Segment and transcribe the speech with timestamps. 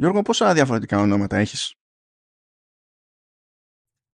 [0.00, 1.74] Γιώργο, πόσα διαφορετικά ονόματα έχεις;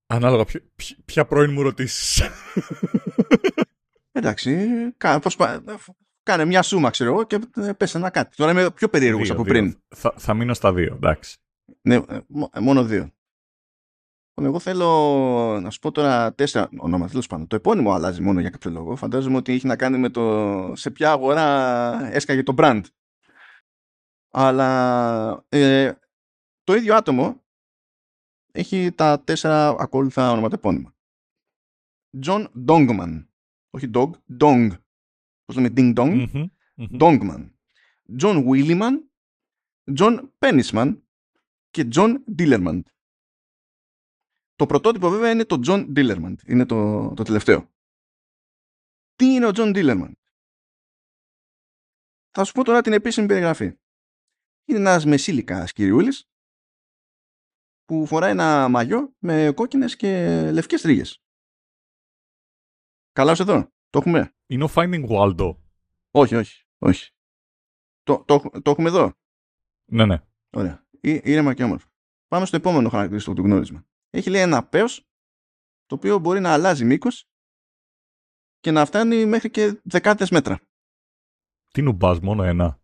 [0.06, 0.60] Ανάλογα ποια,
[1.04, 2.22] ποια πρώην μου ρωτήσεις.
[4.12, 5.64] Εντάξει, κα, προσπα...
[6.22, 7.38] κάνε μια σούμα, ξέρω εγώ, και
[7.76, 8.36] πες ένα κάτι.
[8.36, 9.82] Τώρα είμαι πιο περίεργος από πριν.
[9.88, 11.36] Θα, θα μείνω στα δύο, εντάξει.
[11.80, 12.20] Ναι, ε,
[12.60, 13.12] μόνο δύο.
[14.34, 17.46] Λοιπόν, εγώ θέλω να σου πω τώρα τέσσερα ονόματα, τέλος πάντων.
[17.46, 18.96] Το επώνυμο αλλάζει μόνο για κάποιο λόγο.
[18.96, 22.80] Φαντάζομαι ότι έχει να κάνει με το σε ποια αγορά έσκαγε το brand.
[24.36, 25.92] Αλλά ε,
[26.64, 27.44] το ίδιο άτομο
[28.52, 30.94] έχει τα τέσσερα ακόλουθα ονοματεπώνυμα.
[32.22, 33.26] John Dongman.
[33.70, 34.70] Όχι dog, dong.
[35.44, 36.46] Πώς λέμε ding dong; mm
[37.00, 37.50] Dongman.
[38.20, 38.92] John Williman.
[39.98, 41.02] John Penisman.
[41.70, 42.80] Και John Dillerman.
[44.56, 46.34] Το πρωτότυπο βέβαια είναι το John Dillerman.
[46.46, 47.70] Είναι το, το τελευταίο.
[49.14, 50.12] Τι είναι ο John Dillerman.
[52.30, 53.78] Θα σου πω τώρα την επίσημη περιγραφή.
[54.64, 56.28] Είναι ένας μεσήλικας κυριούλης
[57.84, 61.22] που φοράει ένα μαγιό με κόκκινες και λευκές ρίγες.
[63.12, 63.72] Καλά εδώ.
[63.90, 65.56] Το έχουμε; Είναι ο Finding Waldo.
[66.10, 66.64] Όχι, όχι.
[66.78, 67.12] όχι.
[68.02, 69.12] Το, το, το έχουμε εδώ.
[69.84, 70.22] Ναι, ναι.
[70.50, 70.86] Ωραία.
[71.00, 71.88] Είναι και όμορφο.
[72.28, 73.86] Πάμε στο επόμενο χαρακτηριστικό του γνώρισμα.
[74.10, 75.08] Έχει λέει ένα πέος
[75.86, 77.28] το οποίο μπορεί να αλλάζει μήκος
[78.60, 80.60] και να φτάνει μέχρι και δεκάδες μέτρα.
[81.70, 82.80] Τι νουμπάς, μόνο ένα.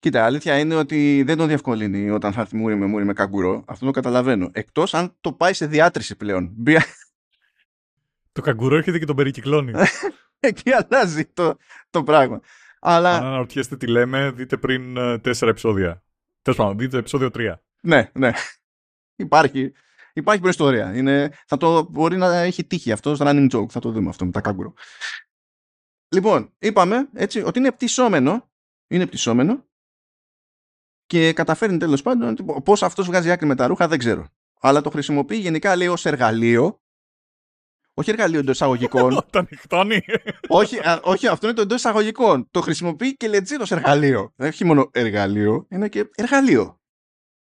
[0.00, 3.64] Κοίτα, αλήθεια είναι ότι δεν τον διευκολύνει όταν θα έρθει μούρι με μούρι με καγκουρό.
[3.66, 4.50] Αυτό το καταλαβαίνω.
[4.52, 6.54] Εκτός αν το πάει σε διάτρηση πλέον.
[8.32, 9.72] Το καγκουρό έρχεται και τον περικυκλώνει.
[10.40, 11.56] Εκεί αλλάζει το,
[11.90, 12.40] το πράγμα.
[12.80, 13.16] Αλλά...
[13.16, 16.02] Αν αναρωτιέστε τι λέμε, δείτε πριν ε, τέσσερα επεισόδια.
[16.42, 17.62] Τέλος πάντων, δείτε επεισόδιο τρία.
[17.80, 18.32] Ναι, ναι.
[19.16, 19.72] Υπάρχει,
[20.12, 20.96] υπάρχει προϊστορία.
[20.96, 23.68] Είναι, θα το, μπορεί να έχει τύχει αυτός στο running joke.
[23.68, 24.74] Θα το δούμε αυτό με τα κάγκουρο.
[26.08, 28.50] Λοιπόν, είπαμε έτσι, ότι είναι πτυσσόμενο.
[28.88, 29.69] Είναι πτυσσόμενο
[31.10, 34.26] και καταφέρνει τέλος πάντων πώς αυτός βγάζει άκρη με τα ρούχα δεν ξέρω.
[34.60, 36.80] Αλλά το χρησιμοποιεί γενικά λέει ως εργαλείο.
[37.94, 39.16] Όχι εργαλείο εντός εισαγωγικών.
[39.26, 40.04] Όταν νυχτώνει.
[40.48, 42.48] όχι, όχι, αυτό είναι το εντός εισαγωγικών.
[42.50, 44.34] Το χρησιμοποιεί και legit ως εργαλείο.
[44.36, 46.80] Όχι μόνο εργαλείο, είναι και εργαλείο.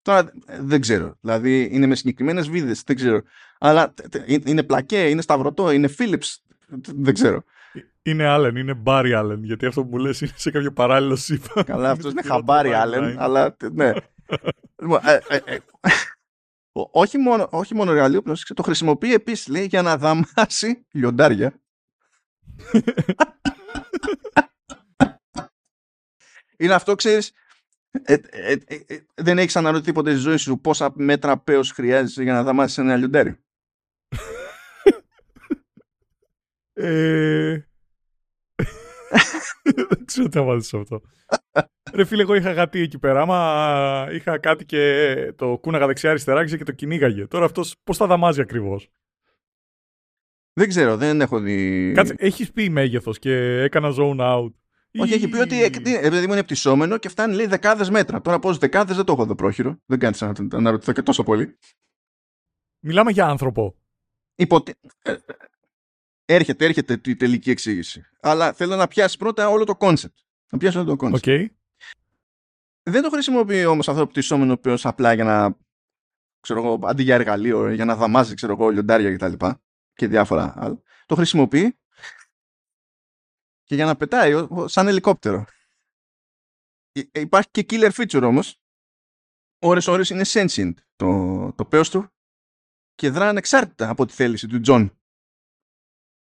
[0.02, 1.16] Τώρα δεν ξέρω.
[1.20, 3.22] Δηλαδή είναι με συγκεκριμένες βίδες, δεν ξέρω.
[3.58, 3.94] Αλλά
[4.44, 6.36] είναι πλακέ, είναι σταυρωτό, είναι Philips.
[6.94, 7.42] Δεν ξέρω.
[8.04, 11.64] Είναι Άλεν, είναι Μπάρι Άλεν, γιατί αυτό που μου λες είναι σε κάποιο παράλληλο σύμπαν.
[11.64, 13.92] Καλά, αυτός είναι χαμπάρι Άλεν, αλλά ναι.
[14.82, 15.58] Λοιπόν, ε, ε, ε,
[16.72, 18.22] όχι, μόνο, όχι μόνο εργαλείο,
[18.54, 21.60] το χρησιμοποιεί επίσης, λέει, για να δαμάσει λιοντάρια.
[26.56, 27.32] είναι αυτό, ξέρεις,
[29.14, 32.96] δεν έχεις αναρωτήσει τίποτε στη ζωή σου πόσα μέτρα πέος χρειάζεσαι για να δαμάσεις ένα
[32.96, 33.44] λιοντάρι;
[36.72, 37.60] Ε...
[39.62, 41.00] Δεν ξέρω τι θα βάλεις αυτό.
[41.92, 43.20] Ρε φίλε, εγώ είχα κάτι εκεί πέρα.
[43.20, 47.26] Άμα είχα κάτι και το κούναγα δεξιά-αριστερά και το κυνήγαγε.
[47.26, 48.90] Τώρα αυτός πώς θα δαμάζει ακριβώς;
[50.52, 51.92] Δεν ξέρω, δεν έχω δει.
[51.94, 54.52] Κάτσε, έχεις πει μέγεθος και έκανα zone out;
[54.98, 58.20] Όχι, έχει πει ότι επειδή μου είναι πτυσσόμενο και φτάνει λέει δεκάδες μέτρα.
[58.20, 59.80] Τώρα πώς δεκάδες δεν το έχω εδώ πρόχειρο.
[59.86, 61.58] Δεν κάνει να αναρωτηθώ και τόσο πολύ.
[62.84, 63.76] Μιλάμε για άνθρωπο.
[64.34, 64.74] Οπότε...
[66.32, 68.04] Ε, Έρχεται, έρχεται η τελική εξήγηση.
[68.20, 70.18] Αλλά θέλω να πιάσει πρώτα όλο το κόνσεπτ.
[70.50, 71.24] Να πιάσει όλο το κόνσεπτ.
[71.26, 71.46] Okay.
[72.82, 75.56] Δεν το χρησιμοποιεί όμως αυτό το πτυσσόμενο οποίος απλά για να.
[76.40, 79.46] ξέρω εγώ, αντί για εργαλείο, για να δαμάζει, ξέρω εγώ, λιοντάρια κτλ.
[79.46, 79.54] Και,
[79.94, 80.82] και διάφορα άλλα.
[81.06, 81.78] Το χρησιμοποιεί
[83.62, 85.44] και για να πετάει σαν ελικόπτερο.
[87.12, 88.56] Υπάρχει και killer feature όμως.
[89.58, 92.12] Ώρες ώρες είναι sentient το, το πέος του
[92.94, 95.01] και δρα ανεξάρτητα από τη θέληση του Τζον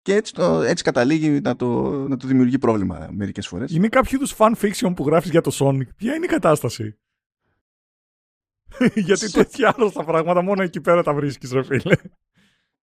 [0.06, 3.72] και έτσι, το, έτσι καταλήγει να το, να το δημιουργεί πρόβλημα μερικές φορές.
[3.72, 5.96] Είναι κάποιο είδους fan fiction που γράφεις για το Sonic.
[5.96, 7.00] Ποια είναι η κατάσταση;
[9.08, 11.96] Γιατί τέτοια άλλα πράγματα μόνο εκεί πέρα τα βρίσκεις, ρε φίλε.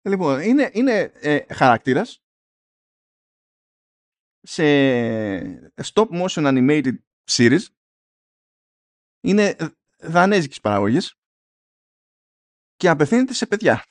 [0.02, 2.22] Λοιπόν, είναι, είναι ε, χαρακτήρας
[4.40, 4.64] σε
[5.82, 6.94] stop motion animated
[7.30, 7.66] series.
[9.20, 9.56] Είναι
[9.98, 11.14] δανέζικης παραγωγής
[12.76, 13.84] και απευθύνεται σε παιδιά.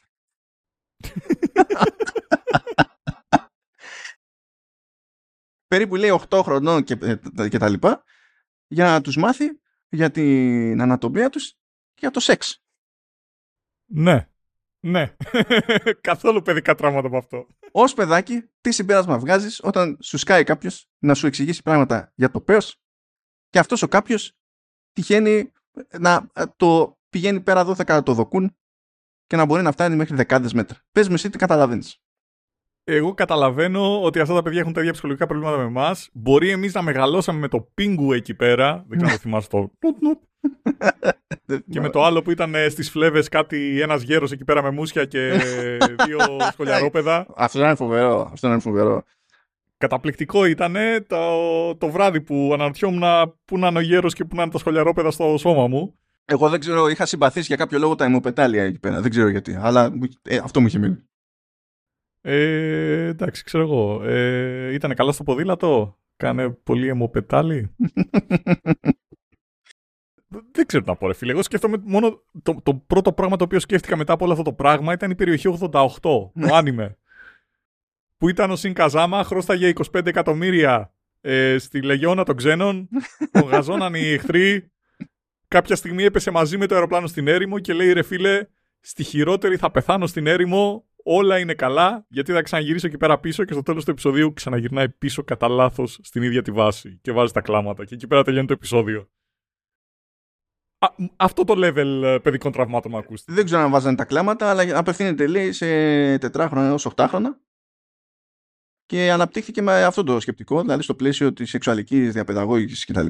[5.73, 8.03] περίπου λέει 8 χρονών και, ε, και τα λοιπά
[8.67, 9.45] για να τους μάθει
[9.89, 11.51] για την ανατομία τους
[11.93, 12.63] και για το σεξ.
[13.85, 14.29] Ναι.
[14.79, 15.15] Ναι.
[16.09, 17.47] Καθόλου παιδικά τραύματα από αυτό.
[17.71, 22.41] Ω παιδάκι, τι συμπέρασμα βγάζεις όταν σου σκάει κάποιος να σου εξηγήσει πράγματα για το
[22.41, 22.81] πέος
[23.49, 24.37] και αυτός ο κάποιος
[24.91, 25.51] τυχαίνει
[25.99, 28.57] να ε, το πηγαίνει πέρα 12 το δοκούν
[29.25, 30.85] και να μπορεί να φτάνει μέχρι δεκάδες μέτρα.
[30.91, 32.01] Πες με εσύ τι καταλαβαίνεις
[32.83, 36.09] εγώ καταλαβαίνω ότι αυτά τα παιδιά έχουν τα ίδια ψυχολογικά προβλήματα με εμάς.
[36.13, 38.85] Μπορεί εμείς να μεγαλώσαμε με το πίνγκου εκεί πέρα.
[38.87, 39.71] Δεν ξέρω αν θυμάσαι το.
[41.69, 44.69] Και με το άλλο που ήταν ε, στις φλέβες κάτι ένας γέρος εκεί πέρα με
[44.69, 45.31] μουσια και
[46.05, 46.17] δύο
[46.51, 47.25] σχολιαρόπεδα.
[47.35, 48.29] Αυτό ήταν φοβερό.
[48.33, 49.03] Αυτό ήταν φοβερό.
[49.77, 50.75] Καταπληκτικό ήταν
[51.07, 53.03] το, το βράδυ που αναρωτιόμουν
[53.45, 55.97] πού να είναι ο γέρος και πού να είναι τα σχολιαρόπεδα στο σώμα μου.
[56.25, 59.01] Εγώ δεν ξέρω, είχα συμπαθήσει για κάποιο λόγο τα ημοπετάλια εκεί πέρα.
[59.01, 59.57] Δεν ξέρω γιατί.
[59.59, 61.03] Αλλά ε, αυτό μου είχε μείνει.
[62.25, 64.03] Ε, εντάξει, ξέρω εγώ.
[64.03, 67.75] Ε, ήταν καλά στο ποδήλατο; Κάνε πολύ αιμοπετάλι;
[70.51, 71.31] Δεν ξέρω τι να πω, ρε φίλε.
[71.31, 72.23] Εγώ σκέφτομαι μόνο.
[72.43, 75.15] Το, το πρώτο πράγμα το οποίο σκέφτηκα μετά από όλο αυτό το πράγμα ήταν η
[75.15, 76.97] περιοχή 88, το άνιμε.
[78.17, 82.89] που ήταν ο Σιν Καζάμα, χρώσταγε 25 εκατομμύρια ε, στη Λεγιώνα των ξένων,
[83.31, 84.71] τον γαζώναν οι εχθροί.
[85.47, 88.47] Κάποια στιγμή έπεσε μαζί με το αεροπλάνο στην έρημο και λέει ρε φίλε,
[88.79, 93.43] στη χειρότερη θα πεθάνω στην έρημο, όλα είναι καλά, γιατί θα ξαναγυρίσω εκεί πέρα πίσω
[93.45, 97.33] και στο τέλος του επεισοδίου ξαναγυρνάει πίσω κατά λάθος στην ίδια τη βάση και βάζει
[97.33, 97.85] τα κλάματα.
[97.85, 99.09] Και εκεί πέρα τελειώνει το επεισόδιο.
[100.77, 103.33] Α, αυτό το level ε, παιδικών τραυμάτων μου ακούστε.
[103.33, 105.65] Δεν ξέρω αν βάζανε τα κλάματα, αλλά απευθύνεται λέει σε
[106.17, 107.41] τετράχρονα έως οχτάχρονα.
[108.85, 113.07] Και αναπτύχθηκε με αυτό το σκεπτικό, δηλαδή στο πλαίσιο της σεξουαλικής διαπαιδαγώγησης κτλ.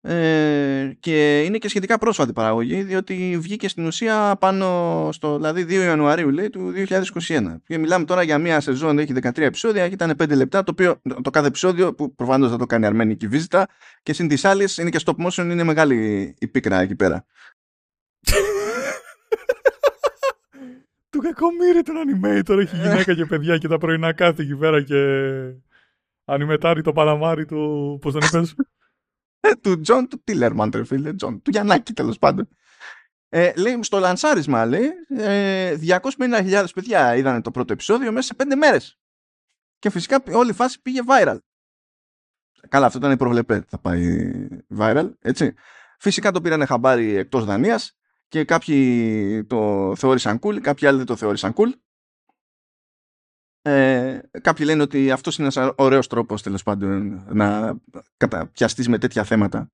[0.00, 5.70] Ε, και είναι και σχετικά πρόσφατη παραγωγή διότι βγήκε στην ουσία πάνω στο δηλαδή 2
[5.70, 10.14] Ιανουαρίου λέει, του 2021 και μιλάμε τώρα για μια σεζόν έχει 13 επεισόδια και ήταν
[10.22, 13.68] 5 λεπτά το, οποίο, το κάθε επεισόδιο που προφανώς θα το κάνει αρμένικη βίζητα
[14.02, 17.24] και συν της άλλης είναι και stop motion είναι μεγάλη η πίκρα εκεί πέρα.
[21.10, 24.96] Του κακομοίρη τον animator έχει γυναίκα και παιδιά και τα πρωινά κάθεται εκεί πέρα και
[26.24, 28.54] ανιμετάρει το παλαμάρι του πώς τον είπες; ε,
[29.60, 32.48] του Τζον του Ντίλερμαν, ρε φίλε, Τζον, του Γιαννάκη τέλος πάντων.
[33.28, 38.54] Ε, λέει, στο λανσάρισμα, λέει, ε, 250.000 παιδιά είδαν το πρώτο επεισόδιο μέσα σε πέντε
[38.56, 38.98] μέρες.
[39.78, 41.38] Και φυσικά όλη η φάση πήγε viral.
[42.68, 44.22] Καλά, αυτό ήταν η προβλεπέ, θα πάει
[44.78, 45.54] viral, έτσι.
[45.98, 47.96] Φυσικά το πήρανε χαμπάρι εκτός Δανίας
[48.28, 51.72] και κάποιοι το θεώρησαν cool, κάποιοι άλλοι δεν το θεώρησαν cool.
[53.62, 53.97] Ε,
[54.40, 57.78] κάποιοι λένε ότι αυτός είναι ένας ωραίος τρόπος τέλος πάντων να
[58.16, 59.70] καταπιαστείς με τέτοια θέματα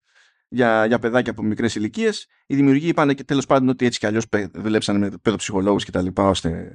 [0.49, 2.27] για, για παιδάκια από μικρές ηλικίες.
[2.47, 6.07] Οι δημιουργοί είπαν και τέλος πάντων ότι έτσι κι αλλιώς δουλέψαν με παιδοψυχολόγους κτλ.
[6.15, 6.73] ώστε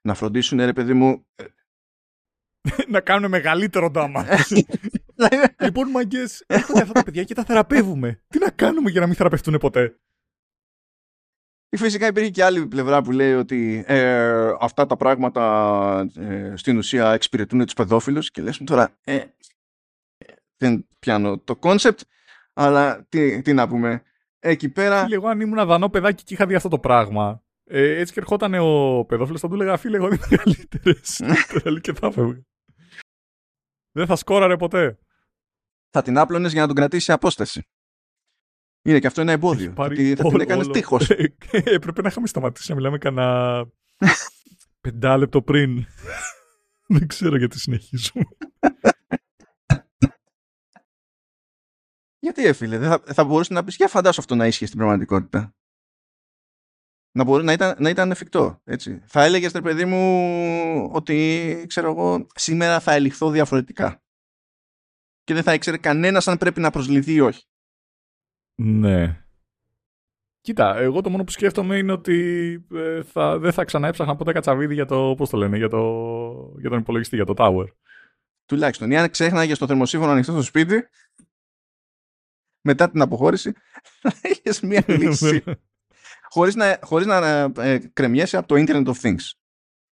[0.00, 1.26] να φροντίσουν, ρε παιδί μου.
[1.34, 1.44] Ε,
[2.94, 4.26] να κάνουν μεγαλύτερο ντάμα.
[5.64, 8.22] λοιπόν, μαγκέ, έρχονται αυτά τα παιδιά και τα θεραπεύουμε.
[8.28, 9.98] Τι να κάνουμε για να μην θεραπευτούν ποτέ;
[11.76, 17.12] Φυσικά υπήρχε και άλλη πλευρά που λέει ότι ε, αυτά τα πράγματα ε, στην ουσία
[17.12, 19.24] εξυπηρετούν τους παιδόφιλους και λες τώρα ε,
[20.56, 22.00] δεν πιάνω το concept
[22.52, 24.02] αλλά τι, τι να πούμε.
[24.38, 27.98] Εκεί πέρα Φίλε, εγώ αν ήμουν δανό παιδάκι και είχα δει αυτό το πράγμα ε,
[27.98, 31.22] έτσι και ερχόταν ο παιδόφιλος θα του έλεγα φίλε εγώ είδα καλύτερες
[31.80, 32.42] και θα φεύγω
[33.98, 34.98] δεν θα σκόραρε ποτέ.
[35.90, 37.68] Θα την άπλωνες για να τον κρατήσει σε απόσταση
[38.82, 39.72] είναι και αυτό ένα εμπόδιο.
[39.76, 41.10] ότι θα την έκανες τείχος.
[41.50, 43.66] Έπρεπε να είχαμε σταματήσει να μιλάμε κανένα
[44.80, 45.86] πεντάλεπτο πριν.
[46.94, 48.24] Δεν ξέρω γιατί συνεχίζουμε.
[52.18, 55.54] Γιατί έφυλε, θα, θα μπορούσε να πεις για φαντάσου αυτό να ίσχυε στην πραγματικότητα.
[57.12, 58.60] Να, μπορεί, να, ήταν, να ήταν εφικτό.
[58.64, 59.02] Έτσι.
[59.06, 64.02] Θα έλεγες, ρε παιδί μου, ότι ξέρω εγώ, σήμερα θα ελιχθώ διαφορετικά.
[65.24, 67.44] Και δεν θα ήξερε κανένας αν πρέπει να προσληθεί ή όχι.
[68.62, 69.22] Ναι.
[70.40, 74.74] Κοίτα, εγώ το μόνο που σκέφτομαι είναι ότι ε, θα, δεν θα ξαναέψαχνα ποτέ κατσαβίδι
[74.74, 77.66] για το, πώς το λένε, για, το, για τον υπολογιστή, για το tower.
[78.46, 80.88] Τουλάχιστον, ή αν ξέχναγες το θερμοσύμφωνο ανοιχτό στο σπίτι,
[82.60, 83.52] μετά την αποχώρηση,
[84.02, 85.42] θα είχες μία λύση.
[86.28, 89.30] χωρίς να, χωρίς να ε, κρεμιέσαι από το Internet of Things.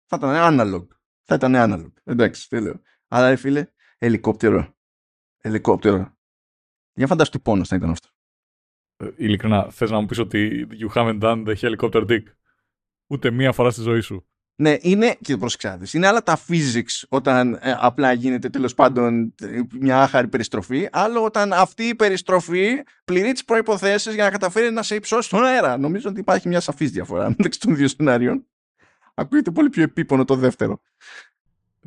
[0.05, 0.87] Θα ήταν analog.
[1.23, 1.91] Θα ήταν analog.
[2.03, 2.81] Εντάξει, τι λέω.
[3.07, 4.75] Αλλά, φίλε, ελικόπτερο.
[5.41, 6.17] Ελικόπτερο.
[6.93, 8.09] Για φαντάσου τι πόνος θα ήταν αυτό.
[9.01, 12.23] Ε, ειλικρινά, θες να μου πεις ότι you haven't done the helicopter dick.
[13.07, 14.25] Ούτε μία φορά στη ζωή σου.
[14.55, 19.35] Ναι, είναι, και προσεξάτε, είναι άλλα τα physics όταν ε, απλά γίνεται τέλος πάντων
[19.79, 24.83] μια άχαρη περιστροφή, άλλο όταν αυτή η περιστροφή πληρεί τις προποθέσει για να καταφέρει να
[24.83, 25.77] σε υψώσει στον αέρα.
[25.77, 28.45] Νομίζω ότι υπάρχει μια σαφής διαφορά μεταξύ των δύο σενάριων.
[29.13, 30.81] Ακούγεται πολύ πιο επίπονο το δεύτερο.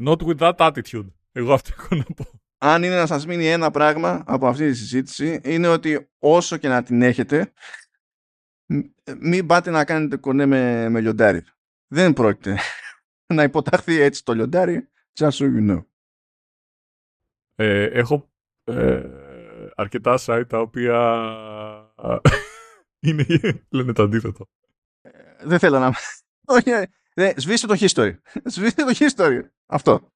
[0.06, 1.06] Not with that attitude.
[1.32, 4.76] Εγώ αυτό έχω να πω αν είναι να σας μείνει ένα πράγμα από αυτή τη
[4.76, 7.52] συζήτηση είναι ότι όσο και να την έχετε
[9.20, 11.42] μην πάτε να κάνετε κονέ με, με λιοντάρι.
[11.86, 12.58] Δεν πρόκειται
[13.34, 15.84] να υποταχθεί έτσι το λιοντάρι just so you know.
[17.54, 18.32] Ε, έχω
[18.64, 19.02] ε,
[19.74, 20.98] αρκετά site τα οποία
[23.06, 23.26] είναι,
[23.70, 24.46] λένε το αντίθετο.
[25.00, 25.10] Ε,
[25.44, 25.92] δεν θέλω να...
[26.56, 26.70] Όχι,
[27.36, 28.14] σβήστε το history.
[28.44, 29.40] Σβήστε το history.
[29.66, 30.12] Αυτό.